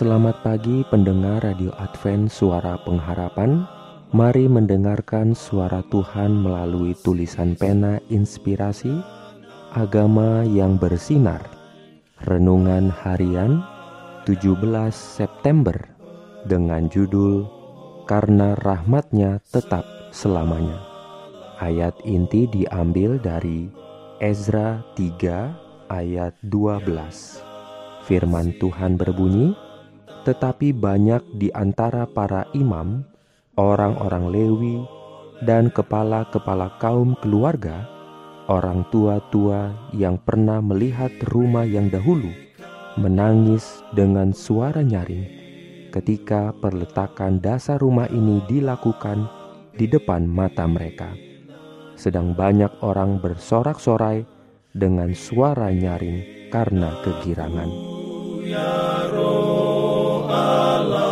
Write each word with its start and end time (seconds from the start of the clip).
Selamat 0.00 0.40
pagi 0.40 0.80
pendengar 0.88 1.44
Radio 1.44 1.76
Advent 1.76 2.32
Suara 2.32 2.80
Pengharapan. 2.80 3.68
Mari 4.16 4.48
mendengarkan 4.48 5.36
suara 5.36 5.84
Tuhan 5.92 6.40
melalui 6.40 6.96
tulisan 7.04 7.52
pena 7.52 8.00
inspirasi 8.08 8.96
Agama 9.76 10.40
yang 10.48 10.80
bersinar. 10.80 11.44
Renungan 12.24 12.88
harian 12.88 13.60
17 14.24 14.56
September 14.88 15.76
Dengan 16.48 16.88
judul 16.88 17.44
Karena 18.08 18.56
rahmatnya 18.56 19.44
tetap 19.52 19.84
selamanya 20.16 20.80
Ayat 21.60 21.92
inti 22.08 22.48
diambil 22.48 23.20
dari 23.20 23.68
Ezra 24.16 24.80
3 24.96 25.92
ayat 25.92 26.32
12 26.48 26.88
Firman 28.08 28.56
Tuhan 28.56 28.96
berbunyi, 28.96 29.52
tetapi 30.26 30.74
banyak 30.74 31.22
di 31.36 31.48
antara 31.52 32.04
para 32.04 32.48
imam, 32.52 33.04
orang-orang 33.56 34.24
Lewi, 34.32 34.76
dan 35.44 35.72
kepala-kepala 35.72 36.76
kaum 36.80 37.16
keluarga, 37.24 37.88
orang 38.48 38.84
tua-tua 38.92 39.72
yang 39.96 40.20
pernah 40.20 40.60
melihat 40.60 41.12
rumah 41.32 41.64
yang 41.64 41.88
dahulu, 41.88 42.28
menangis 43.00 43.80
dengan 43.96 44.34
suara 44.36 44.84
nyaring 44.84 45.40
ketika 45.90 46.54
perletakan 46.54 47.42
dasar 47.42 47.82
rumah 47.82 48.06
ini 48.10 48.38
dilakukan 48.46 49.26
di 49.74 49.90
depan 49.90 50.22
mata 50.28 50.64
mereka. 50.64 51.10
Sedang 51.98 52.32
banyak 52.32 52.80
orang 52.80 53.18
bersorak-sorai 53.20 54.24
dengan 54.72 55.12
suara 55.12 55.68
nyaring 55.74 56.48
karena 56.48 56.94
kegirangan. 57.02 57.70
Ya 58.46 59.10
Allah. 60.30 61.10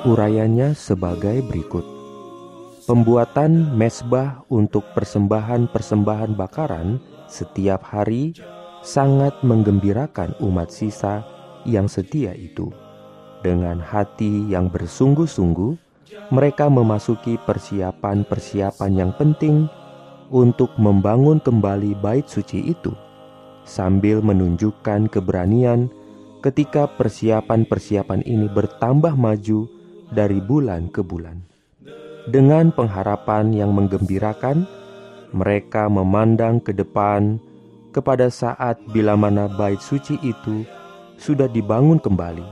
Urayanya 0.00 0.74
sebagai 0.74 1.44
berikut. 1.44 1.86
Pembuatan 2.88 3.76
mesbah 3.76 4.42
untuk 4.50 4.82
persembahan-persembahan 4.96 6.34
bakaran 6.34 6.98
setiap 7.30 7.86
hari 7.86 8.34
sangat 8.82 9.36
menggembirakan 9.46 10.34
umat 10.42 10.72
sisa 10.74 11.22
yang 11.62 11.86
setia 11.86 12.34
itu. 12.34 12.72
Dengan 13.44 13.78
hati 13.78 14.48
yang 14.48 14.72
bersungguh-sungguh, 14.72 15.76
mereka 16.34 16.66
memasuki 16.66 17.38
persiapan-persiapan 17.46 18.90
yang 18.96 19.12
penting 19.14 19.70
untuk 20.30 20.70
membangun 20.78 21.42
kembali 21.42 21.98
bait 21.98 22.24
suci 22.30 22.70
itu, 22.70 22.94
sambil 23.66 24.22
menunjukkan 24.22 25.10
keberanian 25.10 25.90
ketika 26.40 26.88
persiapan-persiapan 26.96 28.24
ini 28.24 28.46
bertambah 28.48 29.12
maju 29.18 29.68
dari 30.14 30.38
bulan 30.40 30.88
ke 30.88 31.02
bulan. 31.02 31.42
Dengan 32.30 32.70
pengharapan 32.70 33.50
yang 33.50 33.74
menggembirakan, 33.74 34.64
mereka 35.34 35.86
memandang 35.90 36.58
ke 36.58 36.74
depan 36.74 37.38
kepada 37.90 38.30
saat 38.30 38.78
bila 38.94 39.18
mana 39.18 39.50
bait 39.50 39.78
suci 39.82 40.18
itu 40.22 40.62
sudah 41.18 41.50
dibangun 41.50 41.98
kembali. 41.98 42.46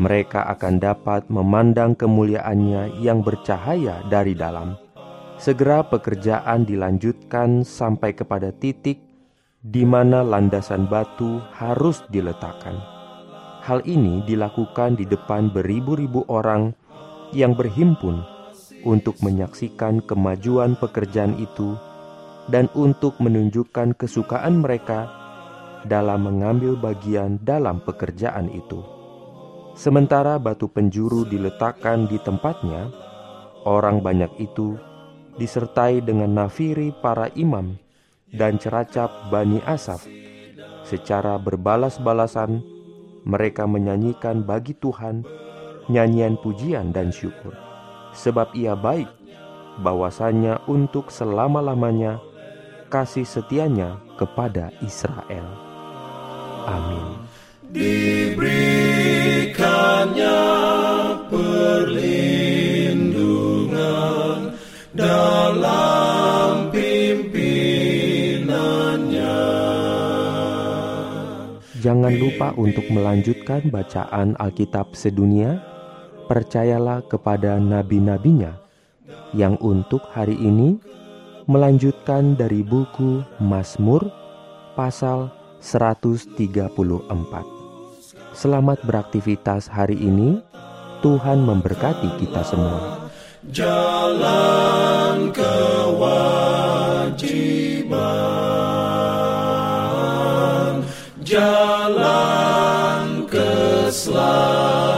Mereka 0.00 0.48
akan 0.56 0.80
dapat 0.80 1.28
memandang 1.28 1.92
kemuliaannya 1.92 3.04
yang 3.04 3.20
bercahaya 3.20 4.00
dari 4.08 4.32
dalam. 4.32 4.89
Segera 5.40 5.80
pekerjaan 5.80 6.68
dilanjutkan 6.68 7.64
sampai 7.64 8.12
kepada 8.12 8.52
titik 8.52 9.00
di 9.64 9.88
mana 9.88 10.20
landasan 10.20 10.84
batu 10.84 11.40
harus 11.56 12.04
diletakkan. 12.12 12.76
Hal 13.64 13.80
ini 13.88 14.20
dilakukan 14.28 15.00
di 15.00 15.08
depan 15.08 15.48
beribu-ribu 15.48 16.28
orang 16.28 16.76
yang 17.32 17.56
berhimpun 17.56 18.20
untuk 18.84 19.16
menyaksikan 19.24 20.04
kemajuan 20.04 20.76
pekerjaan 20.76 21.32
itu 21.40 21.72
dan 22.52 22.68
untuk 22.76 23.16
menunjukkan 23.16 23.96
kesukaan 23.96 24.60
mereka 24.60 25.08
dalam 25.88 26.28
mengambil 26.28 26.76
bagian 26.76 27.40
dalam 27.40 27.80
pekerjaan 27.80 28.52
itu. 28.52 28.84
Sementara 29.72 30.36
batu 30.36 30.68
penjuru 30.68 31.24
diletakkan 31.24 32.04
di 32.04 32.20
tempatnya, 32.20 32.92
orang 33.64 34.04
banyak 34.04 34.36
itu 34.36 34.76
disertai 35.36 36.02
dengan 36.02 36.32
nafiri 36.46 36.94
para 36.98 37.30
imam 37.38 37.76
dan 38.30 38.58
ceracap 38.58 39.10
Bani 39.28 39.62
Asaf. 39.66 40.06
Secara 40.86 41.38
berbalas-balasan, 41.38 42.62
mereka 43.22 43.68
menyanyikan 43.68 44.42
bagi 44.42 44.74
Tuhan 44.74 45.22
nyanyian 45.90 46.38
pujian 46.40 46.90
dan 46.90 47.14
syukur 47.14 47.70
sebab 48.14 48.54
ia 48.58 48.74
baik, 48.74 49.08
bahwasanya 49.80 50.62
untuk 50.66 51.08
selama-lamanya 51.08 52.18
kasih 52.90 53.24
setianya 53.24 54.02
kepada 54.18 54.74
Israel. 54.82 55.46
Amin. 56.66 57.09
Dalam 65.50 66.70
pimpinannya. 66.70 67.66
Jangan 71.82 72.14
lupa 72.14 72.54
untuk 72.54 72.86
melanjutkan 72.92 73.66
bacaan 73.66 74.38
Alkitab 74.38 74.94
sedunia 74.94 75.58
percayalah 76.30 77.02
kepada 77.10 77.58
nabi-nabinya 77.58 78.62
yang 79.34 79.58
untuk 79.58 80.06
hari 80.14 80.38
ini 80.38 80.78
melanjutkan 81.50 82.38
dari 82.38 82.62
buku 82.62 83.26
Mazmur 83.42 84.06
pasal 84.78 85.34
134. 85.58 86.38
Selamat 88.38 88.78
beraktivitas 88.86 89.66
hari 89.66 89.98
ini. 89.98 90.38
Tuhan 91.00 91.40
memberkati 91.48 92.20
kita 92.20 92.44
semua. 92.44 92.99
Jalan 93.48 95.32
kewajiban, 95.32 96.04
jalan 101.24 103.24
keselamatan 103.32 104.89